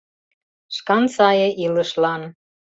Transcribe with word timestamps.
Шкан 0.75 1.03
сае 1.15 1.47
илышлан 1.63 2.21